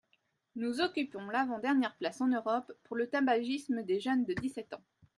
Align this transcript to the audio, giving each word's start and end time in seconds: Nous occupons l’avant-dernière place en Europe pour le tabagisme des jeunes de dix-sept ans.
Nous 0.55 0.81
occupons 0.81 1.25
l’avant-dernière 1.27 1.95
place 1.95 2.21
en 2.21 2.27
Europe 2.27 2.71
pour 2.85 2.95
le 2.97 3.07
tabagisme 3.07 3.83
des 3.83 3.99
jeunes 3.99 4.25
de 4.25 4.33
dix-sept 4.33 4.73
ans. 4.73 4.81